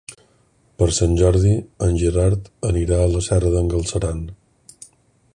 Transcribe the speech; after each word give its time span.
Per 0.81 0.85
Sant 0.99 1.11
Jordi 1.19 1.51
en 1.87 1.93
Gerard 2.03 2.49
anirà 2.69 3.01
a 3.03 3.11
la 3.11 3.21
Serra 3.27 3.51
d'en 3.57 3.69
Galceran. 3.75 4.25